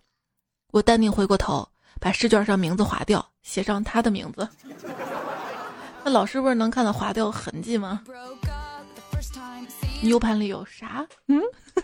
[0.70, 1.66] 我淡定回过头，
[1.98, 4.46] 把试卷上名字划掉，写上他的名字。
[6.04, 8.02] 那老师不是能看到划掉痕迹吗
[10.02, 11.06] ？U 盘里有啥？
[11.26, 11.40] 嗯？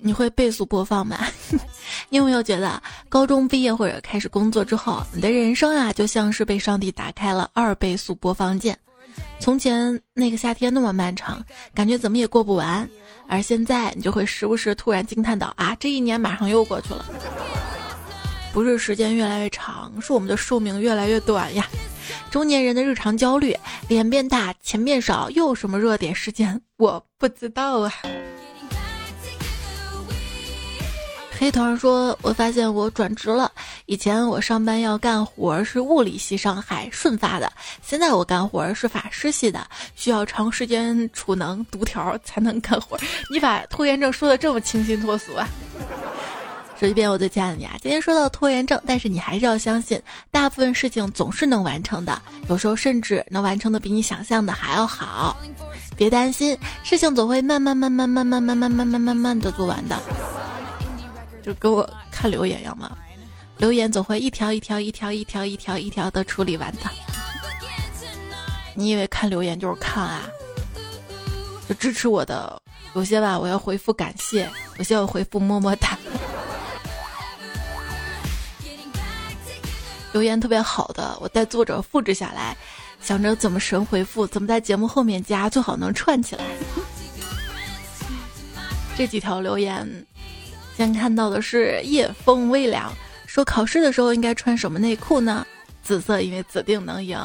[0.00, 1.18] 你会倍速播放吗？
[2.08, 8.78] 你有没有觉得，高中毕业或者开始工作之后，你的人生啊，就像是被上帝打开了二倍速播放键？
[9.40, 12.88] 从前那个夏天那么漫长，感觉怎么也过不完。
[13.28, 17.04] 而现在，你就会时不时突然惊叹到：“啊，这一年马上又过去了。”
[18.54, 21.68] 不是时间越来越长，是我们的寿命越来越短呀。
[22.30, 23.54] 中年人的日常焦虑：
[23.86, 26.60] 脸变大，钱变少，又有什么热点事件？
[26.78, 27.92] 我不知道啊。
[31.40, 33.48] 黑头上说：“我发现我转职了。
[33.86, 37.48] 以前我上班要干活是物理系上海顺发的，
[37.80, 42.98] 现在我干活是法师系的，需要长时间储能读条才能干活。
[43.30, 45.48] 你把拖延症说的这么清新脱俗啊！
[46.76, 50.00] 说一遍，我最亲爱的你啊，今天说到拖延症，但是你还是要相信，
[50.32, 55.36] 大部分事情总是能完成的，有时候甚至能完成的比你想象的还要好。
[55.96, 59.96] 别担心，事情总会慢慢慢慢慢慢慢慢慢慢慢慢的做完的。”
[61.48, 62.94] 就给我看留言一样嘛，
[63.56, 66.80] 留言总会一条一条一条一条一条一条的处理完的。
[68.74, 70.28] 你以为看留言就是看啊？
[71.66, 72.60] 就支持我的，
[72.92, 75.96] 有些吧我要回复感谢，有些我回复么么哒。
[80.12, 82.54] 留言特别好的，我带作者复制下来，
[83.00, 86.44] 想着怎么神回复，怎么在节目后面加，最好能串起来。
[88.98, 90.06] 这几条留言。
[90.78, 92.92] 先看到的是夜风微凉，
[93.26, 95.44] 说考试的时候应该穿什么内裤呢？
[95.82, 97.18] 紫色，因为指定能赢。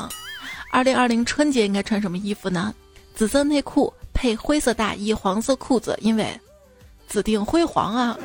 [0.71, 2.73] 二零二零春节应该穿什么衣服呢？
[3.13, 6.35] 紫色内裤配灰色大衣，黄色裤子，因为
[7.07, 8.17] 指定辉煌啊！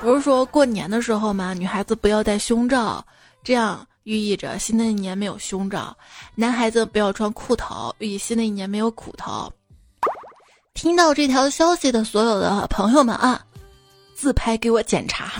[0.00, 1.52] 不是说过年的时候吗？
[1.52, 3.04] 女孩子不要戴胸罩，
[3.44, 5.94] 这样寓意着新的一年没有胸罩；
[6.34, 9.52] 男孩子不要穿裤头，寓意新的一年没有苦头。
[10.72, 13.44] 听到这条消息的所有的朋友们啊！
[14.16, 15.34] 自拍给我检查，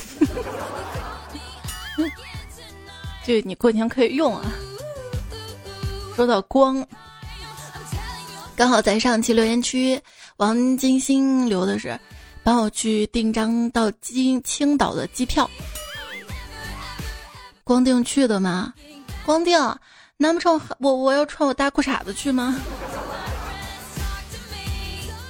[3.24, 4.44] 这你过年可以用啊。
[6.14, 6.86] 说到光，
[8.54, 9.98] 刚好在上期留言区，
[10.36, 11.98] 王金星留的是
[12.42, 15.50] 帮我去订张到金青岛的机票。
[17.64, 18.74] 光腚去的吗？
[19.24, 19.74] 光腚，
[20.18, 22.60] 难不成我我要穿我大裤衩子去吗？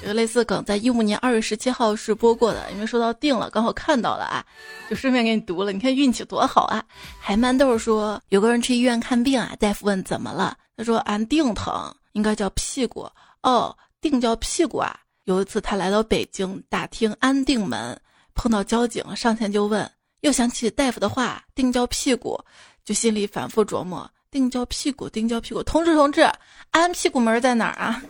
[0.06, 4.46] 这个类似梗在一五年二月十七号是播过的，因为说到定了，刚好看到了啊，
[4.88, 5.72] 就顺便给你读了。
[5.72, 6.80] 你看运气多好啊！
[7.18, 13.10] 海曼豆说有个人去医院看病啊，大夫问怎么了，他说俺腚疼，应该叫屁股
[13.42, 14.96] 哦，腚叫屁股啊。
[15.24, 18.00] 有一次他来到北京打听安定门，
[18.36, 19.90] 碰到交警上前就问，
[20.20, 22.40] 又想起大夫的话，腚叫屁股，
[22.84, 26.30] 就心里反复琢磨，腚叫屁股，腚叫屁股，同志同志，
[26.70, 28.00] 安屁股门在哪儿啊？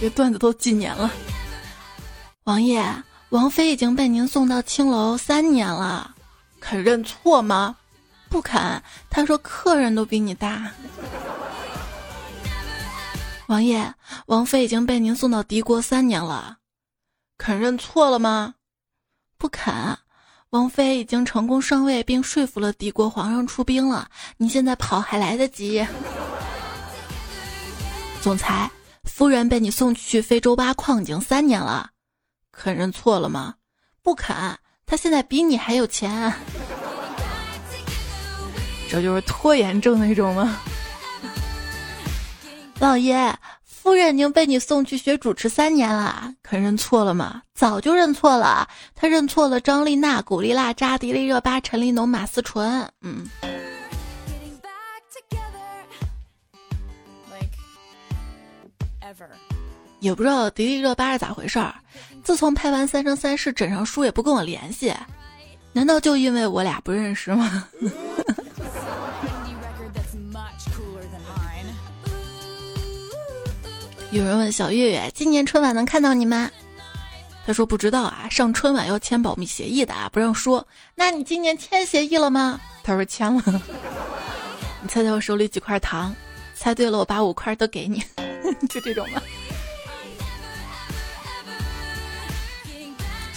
[0.00, 1.10] 这段子都几年了，
[2.44, 2.82] 王爷，
[3.28, 6.14] 王妃已经被您送到青楼三年了，
[6.58, 7.76] 肯认错吗？
[8.30, 8.82] 不肯。
[9.10, 10.72] 他说客人都比你大。
[13.48, 13.92] 王爷，
[14.24, 16.56] 王妃已经被您送到敌国三年了，
[17.36, 18.54] 肯认错了吗？
[19.36, 19.98] 不肯。
[20.48, 24.08] 王妃已经成功上位，并说服了敌国皇上出兵了，
[24.38, 25.86] 你现在跑还来得及。
[28.22, 28.70] 总裁。
[29.20, 31.90] 夫人被你送去非洲挖矿已经三年了，
[32.52, 33.56] 肯认错了吗？
[34.02, 34.34] 不肯。
[34.86, 36.32] 他现在比你还有钱，
[38.88, 40.58] 这就是拖延症那种吗？
[42.78, 47.42] 老爷，夫人已经被你送去学主持三年了，肯认错了吗？
[47.54, 48.66] 早就认错了。
[48.94, 52.90] 他认错了张丽娜、古丽娜扎、迪丽热巴、陈立农、马思纯。
[53.02, 53.28] 嗯。
[60.00, 61.74] 也不知道迪丽热巴是咋回事儿，
[62.24, 64.92] 自从拍完《三生三世》，枕上书也不跟我联系，
[65.72, 67.68] 难道就因为我俩不认识吗？
[74.10, 76.50] 有人问小月月，今年春晚能看到你吗？
[77.46, 80.66] 他说不知道啊，上春晚要签保密协议的啊，不让说。
[80.96, 82.60] 那你今年签协议了吗？
[82.82, 83.42] 他说签了。
[84.82, 86.12] 你猜猜我手里几块糖？
[86.54, 88.02] 猜对了，我把五块都给你。
[88.68, 89.22] 就这种吧。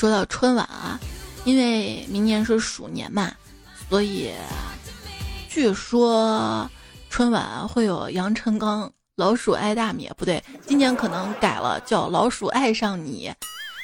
[0.03, 0.99] 说到春晚啊，
[1.45, 3.31] 因为明年是鼠年嘛，
[3.87, 4.33] 所以
[5.47, 6.69] 据说
[7.09, 8.85] 春晚会有杨臣刚
[9.15, 13.29] 《老鼠爱大米》，不对，今年可能改了，叫《老鼠爱上你》。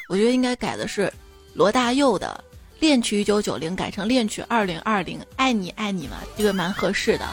[0.10, 1.10] 我觉得应该改的是
[1.54, 2.44] 罗大佑的
[2.82, 7.26] 《恋曲一九九零》，改成《恋曲二零二零》，爱你爱你嘛，这个蛮合适的。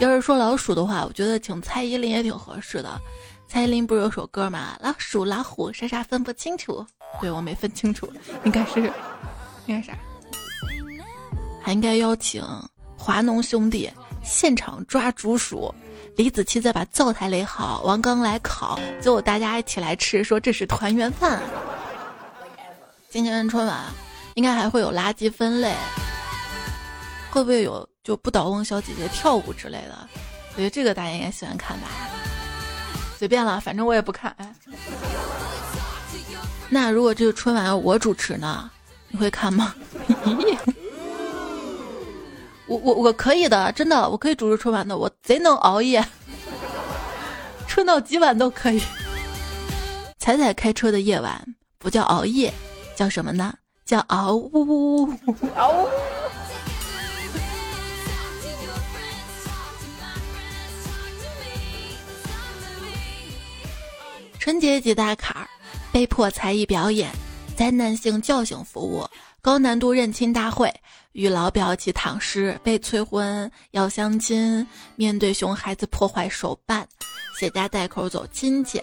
[0.00, 2.98] 要是说老鼠的话，我觉得请蔡依林也挺合适的。
[3.46, 4.78] 蔡依林不是有首歌吗？
[4.80, 6.86] 老鼠老虎傻傻分不清楚。
[7.20, 8.12] 对我没分清楚，
[8.44, 8.80] 应该是，
[9.66, 9.96] 应该啥？
[11.62, 12.44] 还应该邀请
[12.98, 13.90] 华农兄弟
[14.22, 15.74] 现场抓竹鼠，
[16.16, 21.40] 李子柒再把灶台垒好，王刚来烤，最后大家一起来吃，说这是团圆饭。
[23.10, 23.84] 今年春晚
[24.34, 25.74] 应该还会有垃圾分类，
[27.30, 30.08] 会不会有就不倒翁小姐姐跳舞之类的？
[30.54, 31.88] 我觉得这个大家应该喜欢看吧。
[33.16, 34.34] 随便了，反正我也不看。
[34.38, 34.54] 哎，
[36.68, 38.70] 那如果这个春晚我主持呢？
[39.08, 39.74] 你会看吗？
[42.66, 46.04] 我我我可以的，真的，我可以主持春晚的，我贼能熬夜，
[47.68, 48.82] 春到几晚都可以。
[50.18, 52.52] 彩彩开车的夜晚不叫熬夜，
[52.96, 53.54] 叫什么呢？
[53.84, 55.06] 叫嗷呜
[55.54, 55.88] 嗷呜。
[64.38, 65.48] 春节几大坎儿，
[65.94, 67.08] 被迫才艺表演，
[67.56, 69.08] 灾难性叫醒服务，
[69.40, 70.74] 高难度认亲大会，
[71.12, 76.84] 与老表一起躺尸，被催婚要相亲，面对熊孩子破坏手办，
[77.38, 78.82] 携家带口走亲戚。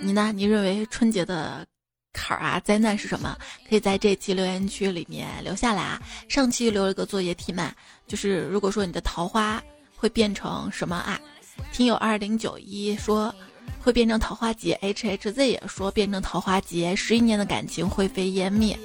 [0.00, 0.30] 你呢？
[0.32, 1.66] 你认为春节的
[2.12, 3.36] 坎儿啊，灾难是什么？
[3.68, 6.00] 可以在这期留言区里面留下来啊。
[6.28, 7.74] 上期留了个作业题嘛，
[8.06, 9.60] 就是如果说你的桃花
[9.96, 11.20] 会变成什么啊？
[11.72, 13.34] 听友二零九一说。
[13.84, 18.78] 会变成桃花劫，H H Z 也说变成桃花劫，十一年的感情灰飞烟灭。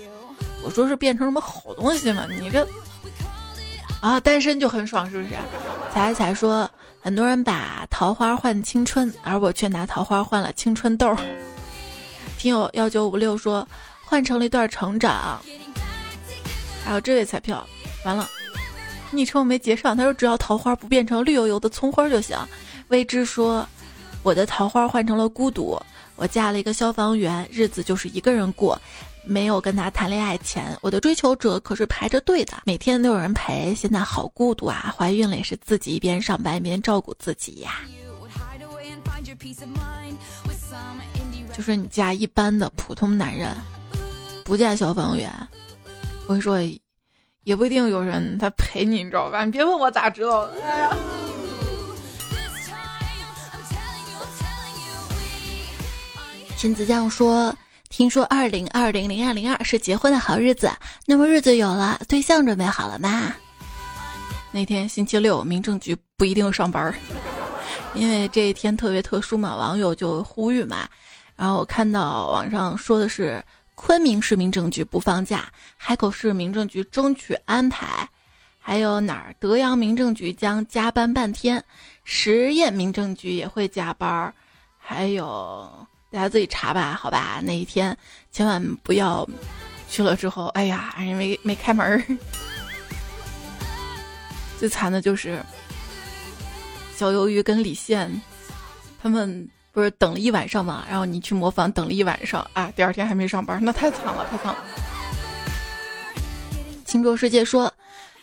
[0.61, 2.27] 我说是变成什么好东西吗？
[2.29, 2.67] 你这
[4.01, 5.35] 啊，单身就很爽，是不是？
[5.93, 6.69] 彩彩说，
[6.99, 11.15] 很多人把桃花换青春，而我却拿桃花换了青春痘。
[12.37, 13.65] 听友幺九五六说，
[14.03, 15.41] 换成了一段成长。
[16.83, 17.65] 还有这位彩票，
[18.03, 18.29] 完了，
[19.11, 19.95] 昵称没截上。
[19.95, 22.37] 他说只要桃花不变成绿油油的葱花就行。
[22.89, 23.65] 未知说。
[24.21, 25.79] 我的桃花换成了孤独，
[26.15, 28.79] 我嫁了一个消防员，日子就是一个人过，
[29.23, 34.93] 没有跟他谈恋爱前，我的追求者可是排着队的，每天都有人陪，现在好孤独啊！
[34.95, 37.79] 怀孕了也是自己一边上班一边照顾自己呀。
[41.53, 43.55] 就是你嫁一般的普通男人，
[44.43, 45.31] 不嫁消防员，
[46.25, 46.59] 我跟你说，
[47.45, 49.45] 也不一定有人他陪你，你知道吧？
[49.45, 50.61] 你别问我咋知道的。
[50.61, 50.97] 哎呀。
[56.59, 57.55] 亲子酱说
[57.87, 60.69] ：“听说二零二零零二零二是结婚的好日子，
[61.05, 63.33] 那么日子有了，对象准备好了吗？”
[64.51, 66.93] 那天星期六，民政局不一定上班，
[67.93, 70.85] 因为这一天特别特殊嘛，网友就呼吁嘛。
[71.37, 73.41] 然后我看到网上说的是
[73.75, 75.45] 昆明市民政局不放假，
[75.77, 78.05] 海口市民政局争取安排，
[78.57, 81.63] 还有哪儿德阳民政局将加班半天，
[82.03, 84.33] 十堰民政局也会加班，
[84.77, 85.87] 还有。
[86.11, 87.39] 大家自己查吧，好吧。
[87.43, 87.95] 那一天
[88.31, 89.27] 千万不要
[89.89, 92.03] 去了之后，哎呀，人没没开门儿。
[94.57, 95.41] 最惨的就是
[96.95, 98.09] 小鱿鱼跟李现，
[99.01, 100.83] 他们不是等了一晚上嘛？
[100.89, 104.63] 然后你去模仿，等了一晚上啊，第二天还没上班，那太惨了，太惨了。
[106.85, 107.71] 青州世界说，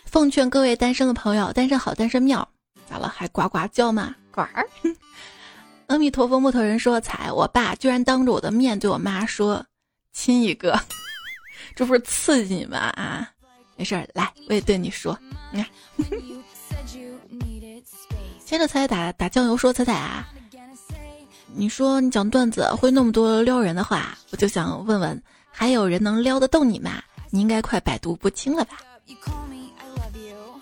[0.04, 2.46] 奉劝各位单身的朋友，单身好，单身妙。
[2.90, 3.08] 咋了？
[3.08, 4.14] 还呱呱叫吗？
[4.30, 4.66] 呱儿。
[5.86, 9.64] 阿弥陀佛，木头人说：“彩，我爸居然当着我的面对我妈说
[10.12, 10.78] 亲一个，
[11.76, 13.30] 这不是刺激你们啊？
[13.76, 15.16] 没事儿，来，我也对你说，
[15.52, 15.70] 你看。
[18.44, 20.28] 接着彩打打酱油说彩彩啊，
[21.52, 27.02] 你说你讲段子会那么多撩人的话，我就想问问，还有人能撩得动你吗？
[27.30, 28.76] 你应该快百毒不侵了吧？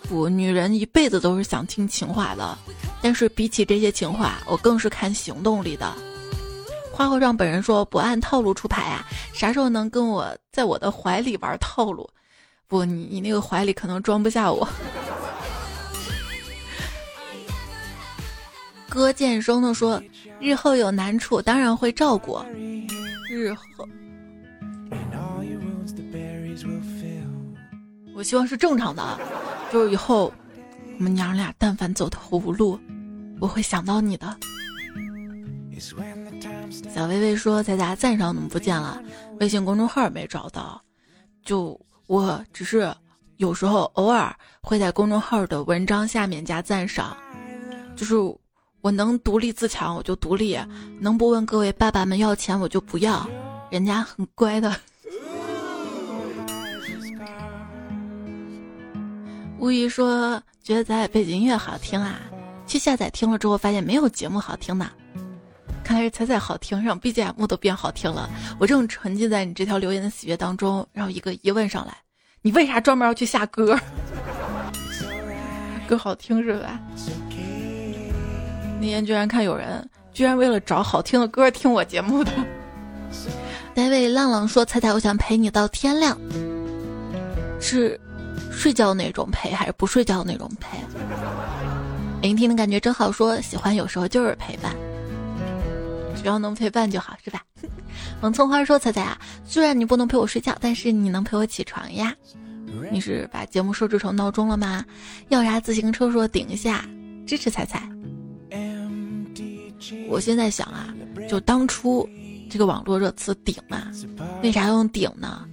[0.08, 2.56] 不，女人一辈子都是想听情话的。”
[3.02, 5.94] 但是比起这些情话，我更是看行动力的。
[6.90, 12.08] 花和尚本人说不按套路出牌啊，啥时候能跟我在我的怀里玩套路？
[12.66, 14.66] 不，你你那个怀里可能装不下我。
[18.88, 20.00] 歌剑生的说，
[20.40, 22.40] 日后有难处当然会照顾。
[23.28, 23.88] 日后，
[28.14, 29.18] 我希望是正常的，
[29.72, 30.32] 就是以后
[30.98, 32.78] 我们娘俩但凡走投无路。
[33.40, 34.36] 我会想到你的，
[36.94, 39.02] 小薇薇说：“彩彩赞赏怎么不见了？
[39.40, 40.80] 微信公众号没找到。
[41.44, 42.94] 就我只是
[43.36, 47.16] 有时候偶尔会在公众号的文章下面加赞赏，
[47.96, 48.14] 就是
[48.80, 50.56] 我能独立自强我就独立，
[51.00, 53.28] 能不问各位爸爸们要钱我就不要，
[53.70, 54.74] 人家很乖的。”
[59.64, 62.20] 无疑说：“觉得咱背景音乐好听啊。”
[62.68, 64.90] 去下载听了之后，发现没有节目好听呢。
[65.82, 68.28] 看来是彩彩好听，让 BGM 都变好听了。
[68.58, 71.94] 我正沉浸在你这条留言的喜悦当中，然后一个疑问上来：
[72.42, 73.74] 你为啥专门要去下歌？
[75.88, 76.78] 歌好听是吧？
[78.78, 82.30] 那天居然看有人居然为了找好听的歌听我节目的。
[83.74, 86.18] David 浪浪说：“彩彩，我想陪你到天亮。
[87.58, 87.98] 是
[88.50, 90.78] 睡觉那种陪，还是不睡觉那种陪？”
[92.22, 94.74] 聆听的感觉真好，说喜欢有时候就是陪伴，
[96.16, 97.42] 只要能陪伴就好，是吧？
[98.20, 102.14] 萌葱花说：“彩彩啊，虽然你不能陪我睡觉，但是你能陪我起床呀。
[102.90, 104.84] 你是把节目设置成闹钟了吗？
[105.28, 106.84] 要啥自行车说顶一下，
[107.26, 107.88] 支持彩彩。
[110.08, 110.88] 我现在想啊，
[111.28, 112.08] 就当初
[112.48, 113.82] 这个网络热词顶嘛，
[114.42, 115.44] 为啥用顶呢？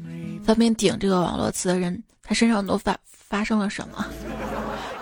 [0.43, 2.01] 发明顶这个网络词的人，
[2.31, 4.05] 他身上都发发生了什么？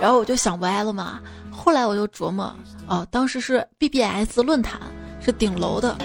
[0.01, 1.19] 然后我就想歪了嘛。”
[1.53, 2.51] 后来我就琢磨，
[2.87, 4.79] 哦，当时是 BBS 论坛，
[5.21, 5.95] 是顶楼的。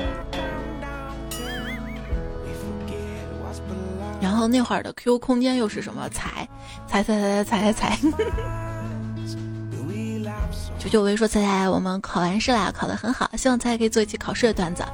[4.20, 6.06] 然后那会儿的 QQ 空间又是什么？
[6.10, 6.46] 踩，
[6.86, 7.98] 踩踩踩踩踩踩。
[10.78, 14.84] 九九薇说：“猜猜，我们考完试啦，考得很好，希望猜猜可以做一期考试的段子。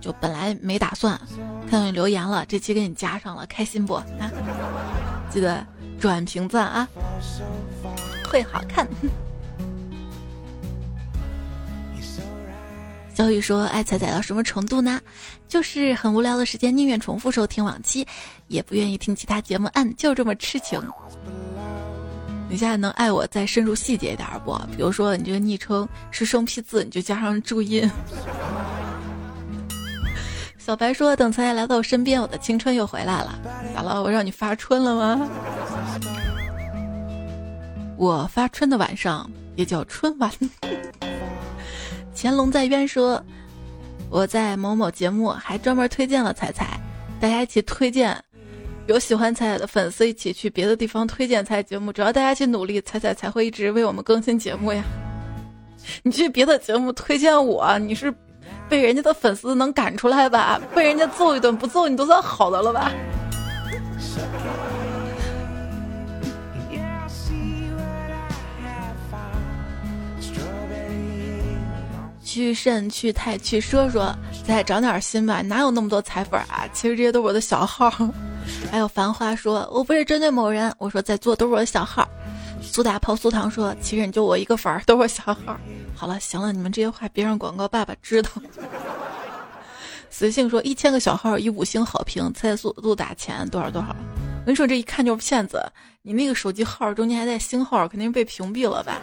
[0.00, 1.20] 就本来没打算，
[1.68, 3.94] 看到你留言了，这期给你加上了，开心不？
[3.94, 4.30] 啊，
[5.34, 5.66] 记得
[5.98, 6.88] 转评赞啊，
[8.30, 8.86] 会好看。
[13.12, 15.00] ”小雨说：“爱彩彩到什么程度呢？
[15.48, 18.06] 就是很无聊的时间，宁愿重复收听往期，
[18.46, 19.68] 也不愿意听其他节目。
[19.74, 20.80] 嗯，就这么痴情。
[22.48, 24.56] 你现在能爱我再深入细节一点不？
[24.76, 27.90] 比如说，你这个昵称是生僻字，你就加上注音。”
[30.64, 33.38] 小白说：“等彩彩来到我身边，我的青春又回来了。
[33.74, 34.02] 咋了？
[34.02, 35.28] 我让你发春了吗？
[37.98, 40.30] 我发春的晚上也叫春晚。
[42.16, 43.22] ”乾隆在渊说
[44.08, 46.80] ：“我在某某节目还专门推荐了彩彩，
[47.20, 48.18] 大家一起推荐，
[48.86, 54.82] 有喜欢彩彩的粉丝一起去别的地方推荐彩彩节目，只要大家去努力，彩彩才会一直为我们更新节目呀。
[56.02, 58.10] 你去别的节目推荐我，你是
[58.74, 60.60] 被人家的粉丝能赶出来吧？
[60.74, 62.90] 被人家揍一顿，不揍你都算好的了吧？
[72.24, 74.12] 去肾去太去说说，
[74.44, 76.66] 再长点心吧，哪有那么多彩粉啊？
[76.72, 77.88] 其实这些都是我的小号。
[78.72, 82.08] 还有繁花说，我不是针对某人，我说在做都是我的小号。
[82.74, 85.56] 苏打泡苏糖说，其实你就我一个粉儿，都是我小号。
[85.94, 88.28] 好了，行了，你们这些话别让广告爸爸知道。
[90.10, 93.90] 随性说，一千个小号一五星好评，猜速度打钱多少多少。
[93.90, 95.64] 我跟你说，这一看就是骗子。
[96.02, 99.00] 你那个手机号中间还带星号，肯定被屏蔽了吧？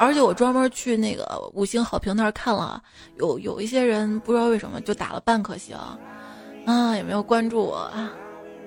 [0.00, 2.82] 而且我专门去那个五星好评那儿看了，
[3.18, 5.76] 有有一些人不知道为什么就打了半颗星，
[6.66, 8.10] 啊，也没有关注我啊。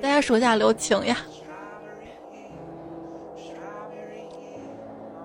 [0.01, 1.18] 大家手下留情呀。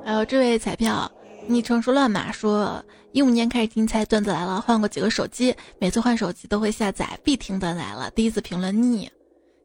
[0.05, 1.11] 还有这位彩票，
[1.47, 8.11] 昵称是乱码，说一五年开始听猜段子来了，换过几个手机，每次换手机都会下载，必听段子来了。
[8.11, 9.11] 第一次评论腻。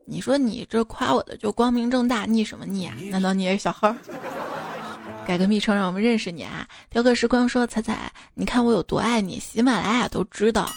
[0.07, 2.95] 你说你这夸我的就光明正大，腻什么腻啊？
[3.09, 3.95] 难道你也是小号？
[5.25, 6.67] 改个昵称让我们认识你啊！
[6.91, 10.69] 雕刻时光说：“彩彩，你看我有多爱你，喜马拉雅都知道。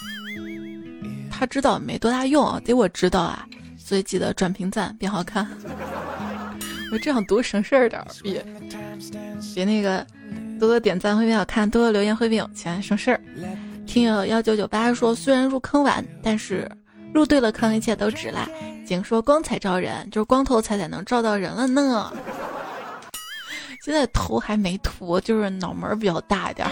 [1.29, 3.47] 他知道没多大用，得我知道啊！
[3.77, 5.47] 所以记得转评赞，变好看。
[6.91, 8.43] 我这样读省事儿点儿，别
[9.53, 10.05] 别那个
[10.59, 13.21] 多多点赞会变好看，多多留言会变有钱，省事儿。”
[13.85, 16.69] 听友幺九九八说：“虽然入坑晚，但是
[17.13, 18.47] 入对了坑，一切都值啦。”
[18.85, 22.11] 景说光彩照人，就是光头彩才能照到人了呢。
[23.83, 26.67] 现在头还没秃，就是脑门比较大一点。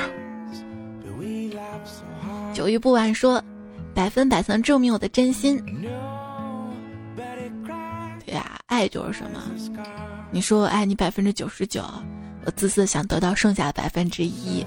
[2.53, 3.41] 久遇不晚说，
[3.93, 5.63] 百分百能证明我的真心。
[8.27, 9.41] 对呀，爱就是什么？
[10.31, 11.81] 你说我爱你百分之九十九，
[12.43, 14.65] 我自私想得到剩下的百分之一，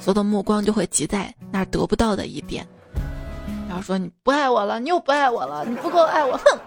[0.00, 2.66] 所有的目光就会集在那得不到的一点。
[3.68, 6.58] 然后说你不爱我了，你又不爱我了，你不够爱我，哼。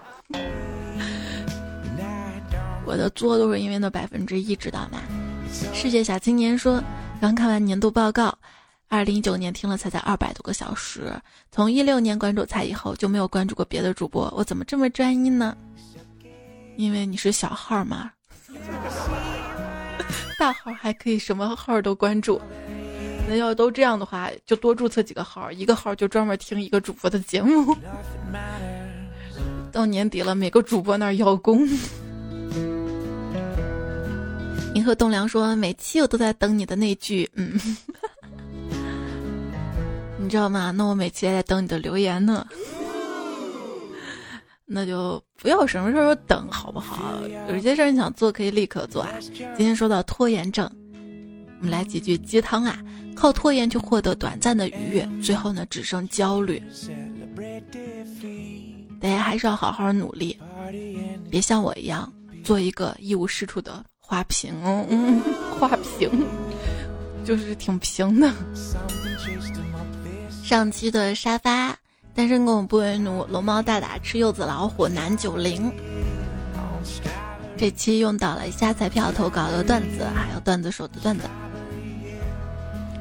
[2.86, 5.00] 我的作都是因为那百分之一，知道吗？
[5.74, 6.80] 世界小青年说，
[7.20, 8.32] 刚看完年度报告，
[8.86, 11.12] 二零一九年听了才才二百多个小时，
[11.50, 15.56] 从一六年关注才以后就没有关注过别的主播，我怎么这么专一呢？
[16.80, 18.10] 因为你是小号嘛，
[20.40, 22.40] 大号还可以什么号都关注。
[23.28, 27.76] 那要都这样的话，就多注册几个号，一个号就专门听一个主播的节目。
[29.70, 31.68] 到年底了，每个主播那儿邀功。
[34.74, 37.60] 银河栋梁说：“每期我都在等你的那句，嗯，
[40.16, 40.70] 你知道吗？
[40.70, 42.46] 那我每期也在等你的留言呢。
[44.72, 47.20] 那就不要什么时候等，好不好？
[47.48, 49.10] 有些事儿你想做，可以立刻做啊。
[49.32, 50.70] 今天说到拖延症，
[51.58, 52.78] 我们来几句鸡汤啊。
[53.16, 56.62] 靠拖延去获得短暂的愉悦，最后呢，只剩焦虑。”
[59.00, 60.38] 大家还是要好好努力，
[61.28, 62.10] 别像我一样
[62.44, 64.54] 做一个一无是处的花瓶。
[64.64, 65.20] 嗯，
[65.58, 66.08] 花瓶
[67.24, 68.32] 就是挺平的。
[70.44, 71.76] 上期的沙发，
[72.20, 75.72] 单身狗不为奴，龙猫大大吃柚子老虎南九零。
[77.56, 81.24] 这期用到了下彩票投稿的段子，还有段子手的段子。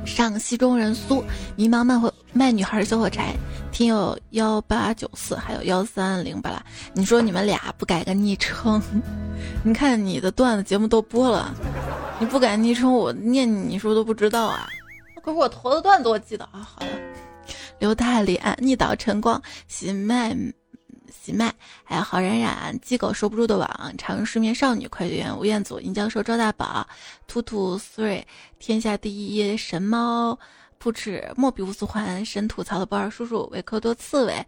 [0.06, 1.22] 上戏中人苏
[1.58, 3.36] 迷茫卖会卖女孩小火柴。
[3.74, 6.64] 听友幺八九四，还有幺三零八啦。
[6.94, 8.82] 你说你们俩不改个昵称？
[9.66, 11.54] 你看你的段子节目都播了，
[12.20, 14.70] 你不改昵称，我念你是不是都不知道啊？
[15.22, 16.66] 可是我投的段子我记得啊。
[16.74, 16.92] 好了，
[17.80, 20.36] 刘大脸逆倒晨光喜麦
[21.12, 21.54] 喜麦，
[21.84, 26.88] 还有郝冉冉鸡狗收不住的网，长失眠少女快递员吴彦祖银教授赵大宝
[27.28, 28.24] 兔兔 three
[28.60, 30.38] 天下第一神猫。
[30.78, 34.46] 不止莫比乌斯环神吐槽的波尔叔叔维克多刺猬，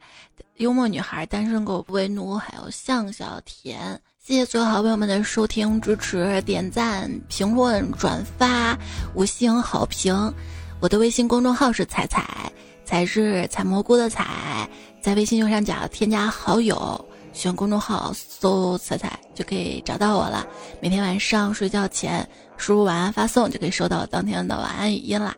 [0.56, 8.78] 幽默女孩单身狗不为奴，还有向小田，谢谢所有好朋友们的收听支持、点赞、评论、转发、
[9.14, 10.34] 五星好评。
[10.80, 12.50] 我的微信公众号是彩彩，
[12.92, 14.70] 彩是采蘑菇的采，
[15.00, 20.46] 在微信右上角添加好友，选公众号搜彩彩就可以找到我了。
[20.82, 25.34] 每天晚上睡觉前输入晚安发送，就可以收到当天的晚安语音啦。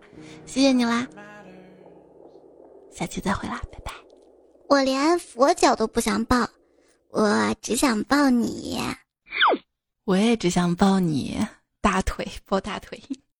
[0.47, 1.07] 谢谢你啦，
[2.91, 3.91] 下期再会啦，拜拜。
[4.67, 6.49] 我连佛脚都不想抱，
[7.11, 8.81] 我只想抱你。
[10.05, 11.37] 我也只想抱你
[11.81, 12.99] 大腿，抱大腿。